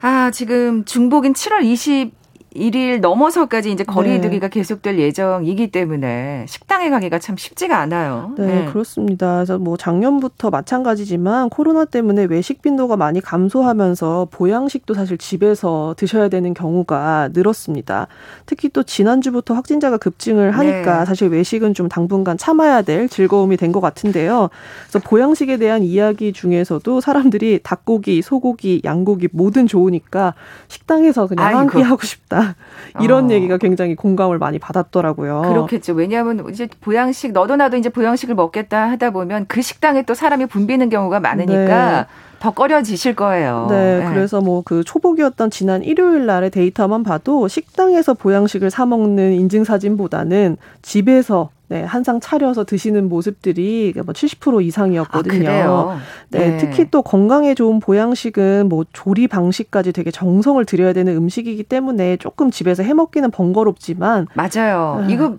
[0.00, 2.23] 아 지금 중복인 7월 20
[2.54, 4.50] 1일 넘어서까지 이제 거리두기가 네.
[4.60, 8.32] 계속될 예정이기 때문에 식당에 가기가 참 쉽지가 않아요.
[8.38, 9.36] 네, 네, 그렇습니다.
[9.36, 16.54] 그래서 뭐 작년부터 마찬가지지만 코로나 때문에 외식 빈도가 많이 감소하면서 보양식도 사실 집에서 드셔야 되는
[16.54, 18.06] 경우가 늘었습니다.
[18.46, 21.04] 특히 또 지난주부터 확진자가 급증을 하니까 네.
[21.04, 24.50] 사실 외식은 좀 당분간 참아야 될 즐거움이 된 것 같은데요.
[24.88, 30.34] 그래서 보양식에 대한 이야기 중에서도 사람들이 닭고기, 소고기, 양고기 뭐든 좋으니까
[30.68, 32.43] 식당에서 그냥 한끼 하고 싶다.
[33.00, 33.30] 이런 어.
[33.30, 35.42] 얘기가 굉장히 공감을 많이 받았더라고요.
[35.42, 35.92] 그렇겠죠.
[35.94, 40.88] 왜냐하면 이제 보양식 너도 나도 이제 보양식을 먹겠다 하다 보면 그 식당에 또 사람이 붐비는
[40.90, 42.06] 경우가 많으니까 네.
[42.40, 43.66] 더 꺼려지실 거예요.
[43.70, 44.06] 네, 네.
[44.10, 50.56] 그래서 뭐 그 초복이었던 지난 일요일 날의 데이터만 봐도 식당에서 보양식을 사 먹는 인증 사진보다는
[50.82, 55.48] 집에서 네, 한상 차려서 드시는 모습들이 뭐 70% 이상이었거든요.
[55.50, 61.16] 아, 네, 네, 특히 또 건강에 좋은 보양식은 뭐 조리 방식까지 되게 정성을 들여야 되는
[61.16, 65.02] 음식이기 때문에 조금 집에서 해 먹기는 번거롭지만 맞아요.
[65.04, 65.14] 네.
[65.14, 65.36] 이거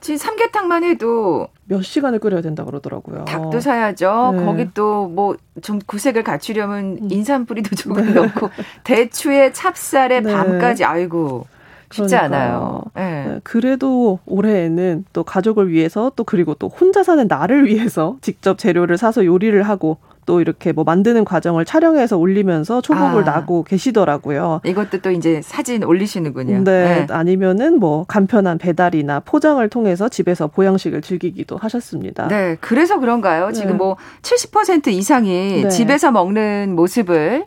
[0.00, 3.26] 지금 삼계탕만 해도 몇 시간을 끓여야 된다 그러더라고요.
[3.26, 4.34] 닭도 사야죠.
[4.36, 4.44] 네.
[4.44, 7.08] 거기 또 뭐 좀 구색을 갖추려면 음.
[7.12, 8.12] 인삼 뿌리도 조금 네.
[8.14, 8.50] 넣고
[8.82, 10.32] 대추에 찹쌀에 네.
[10.32, 11.46] 밤까지 아이고
[11.90, 12.16] 쉽지.
[12.16, 12.82] 않아요.
[12.94, 13.24] 네.
[13.26, 13.40] 네.
[13.42, 19.24] 그래도 올해에는 또 가족을 위해서 또 그리고 또 혼자 사는 나를 위해서 직접 재료를 사서
[19.24, 24.60] 요리를 하고 또 이렇게 뭐 만드는 과정을 촬영해서 올리면서 초복을 아, 나고 계시더라고요.
[24.64, 26.62] 이것도 또 이제 사진 올리시는군요.
[26.62, 27.06] 네, 네.
[27.10, 32.28] 아니면은 뭐 간편한 배달이나 포장을 통해서 집에서 보양식을 즐기기도 하셨습니다.
[32.28, 33.50] 네, 그래서 그런가요?
[33.52, 33.78] 지금 네.
[33.78, 35.68] 뭐70% 이상이 네.
[35.68, 37.46] 집에서 먹는 모습을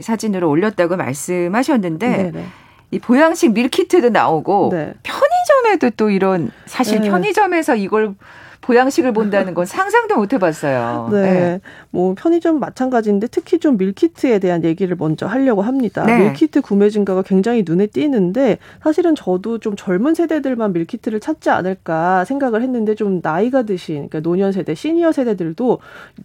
[0.00, 2.44] 사진으로 올렸다고 말씀하셨는데 네네.
[2.90, 2.96] 네.
[2.96, 4.94] 이 보양식 밀키트도 나오고 네.
[5.02, 7.08] 편의점에도 또 이런 사실 네.
[7.08, 8.14] 편의점에서 이걸
[8.60, 11.08] 보양식을 본다는 건 상상도 못 해봤어요.
[11.12, 11.20] 네.
[11.22, 11.60] 네.
[11.90, 16.04] 뭐 편의점 마찬가지인데 특히 좀 밀키트에 대한 얘기를 먼저 하려고 합니다.
[16.04, 16.18] 네.
[16.18, 22.62] 밀키트 구매 증가가 굉장히 눈에 띄는데 사실은 저도 좀 젊은 세대들만 밀키트를 찾지 않을까 생각을
[22.62, 25.78] 했는데 좀 나이가 드신 그러니까 노년 세대, 시니어 세대들도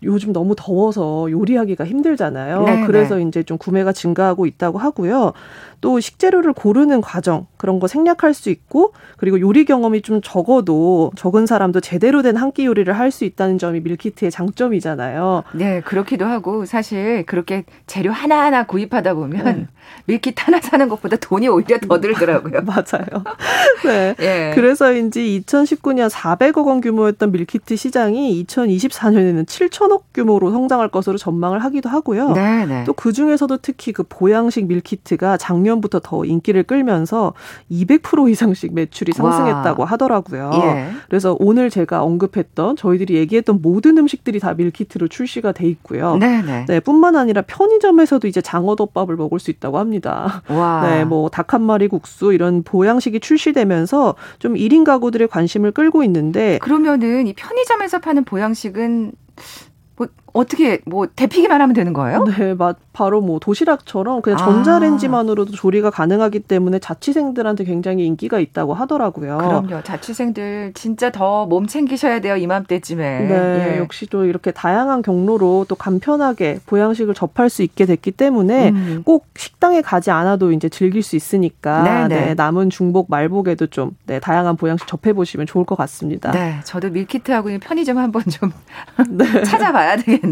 [0.04, 2.64] 요즘 너무 더워서 요리하기가 힘들잖아요.
[2.64, 3.24] 네, 그래서 네.
[3.24, 5.34] 이제 좀 구매가 증가하고 있다고 하고요.
[5.82, 11.46] 또 식재료를 고르는 과정 그런 거 생략할 수 있고 그리고 요리 경험이 좀 적어도 적은
[11.46, 15.44] 사람도 제대로 된 한 끼 요리를 할 수 있다는 점이 밀키트의 장점이잖아요.
[15.54, 19.68] 네, 그렇기도 하고 사실 그렇게 재료 하나하나 구입하다 보면 네.
[20.06, 22.62] 밀키트 하나 사는 것보다 돈이 오히려 더 들더라고요.
[22.66, 23.24] 맞아요.
[23.86, 24.16] 네.
[24.20, 24.52] 예.
[24.56, 32.32] 그래서인지 2019년 400억 원 규모였던 밀키트 시장이 2024년에는 7천억 규모로 성장할 것으로 전망을 하기도 하고요.
[32.32, 32.84] 네, 네.
[32.86, 37.34] 또 그 중에서도 특히 그 보양식 밀키트가 작년부터 더 인기를 끌면서
[37.72, 39.88] 200% 이상씩 매출이 상승했다고 와.
[39.90, 40.52] 하더라고요.
[40.56, 40.90] 예.
[41.08, 46.18] 그래서 오늘 제가 언급했던 저희들이 얘기했던 모든 음식들이 다 밀키트로 출시가 돼 있고요.
[46.18, 46.42] 네네.
[46.44, 46.66] 네.
[46.68, 50.42] 네, 뿐만 아니라 편의점에서도 이제 장어덮밥을 먹을 수 있다고 합니다.
[50.50, 50.82] 와.
[50.90, 56.58] 네, 뭐 닭 한 마리 국수 이런 보양식이 출시되면서 좀 1인 가구들의 관심을 끌고 있는데
[56.62, 59.12] 그러면은 이 편의점에서 파는 보양식은
[59.98, 62.24] 뭐 어떻게 뭐 데피기만 하면 되는 거예요?
[62.26, 62.78] 네, 맞.
[62.92, 64.46] 바로 뭐 도시락처럼 그냥 아.
[64.46, 69.38] 전자레인지만으로도 조리가 가능하기 때문에 자취생들한테 굉장히 인기가 있다고 하더라고요.
[69.38, 69.84] 그럼요.
[69.84, 72.36] 자취생들 진짜 더 몸 챙기셔야 돼요.
[72.38, 73.20] 이맘때쯤에.
[73.28, 73.78] 네, 예.
[73.78, 79.02] 역시 또 이렇게 다양한 경로로 또 간편하게 보양식을 접할 수 있게 됐기 때문에 음.
[79.06, 82.26] 꼭 식당에 가지 않아도 이제 즐길 수 있으니까 네, 네.
[82.28, 86.32] 네 남은 중복 말복에도 좀 네, 다양한 보양식 접해 보시면 좋을 것 같습니다.
[86.32, 88.52] 네, 저도 밀키트하고 편의점 한번 좀
[89.10, 89.26] 네.
[89.44, 90.25] 찾아봐야 되겠네요.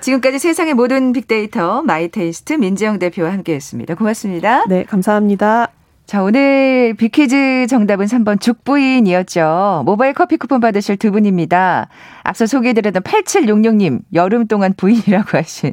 [0.00, 3.94] 지금까지 세상의 모든 빅데이터 마이테이스트 민지영 대표와 함께했습니다.
[3.94, 4.64] 고맙습니다.
[4.68, 5.68] 네, 감사합니다.
[6.06, 9.82] 자, 오늘 빅퀴즈 정답은 3번 죽부인이었죠.
[9.86, 11.88] 모바일 커피 쿠폰 받으실 두 분입니다.
[12.22, 15.72] 앞서 소개해드렸던 8766님, 여름 동안 부인이라고 하신.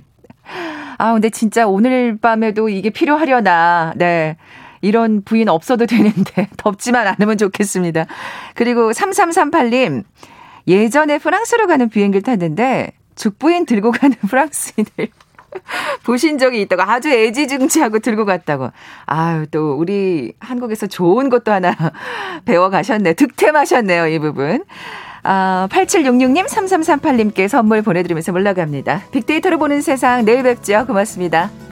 [0.97, 3.93] 아, 근데 진짜 오늘 밤에도 이게 필요하려나.
[3.95, 4.37] 네.
[4.81, 8.05] 이런 부인 없어도 되는데, 덥지만 않으면 좋겠습니다.
[8.53, 10.03] 그리고 3338님,
[10.67, 15.09] 예전에 프랑스로 가는 비행기를 탔는데, 죽부인 들고 가는 프랑스인을
[16.03, 18.71] 보신 적이 있다고 아주 애지중지하고 들고 갔다고.
[19.05, 21.75] 아유, 또 우리 한국에서 좋은 것도 하나
[22.45, 23.13] 배워 가셨네.
[23.13, 24.63] 득템하셨네요, 이 부분.
[25.23, 29.03] 아, 8766님, 3338님께 선물 보내드리면서 물러갑니다.
[29.11, 30.85] 빅데이터를 보는 세상 내일 뵙죠.
[30.87, 31.68] 고맙습니다.